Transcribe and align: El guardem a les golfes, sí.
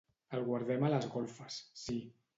El 0.37 0.45
guardem 0.47 0.87
a 0.87 0.91
les 0.95 1.07
golfes, 1.17 1.63
sí. 1.87 2.03